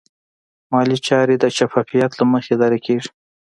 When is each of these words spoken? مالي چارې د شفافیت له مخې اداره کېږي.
مالي 0.71 0.97
چارې 1.07 1.35
د 1.39 1.45
شفافیت 1.57 2.11
له 2.19 2.25
مخې 2.31 2.51
اداره 2.55 2.77
کېږي. 2.85 3.09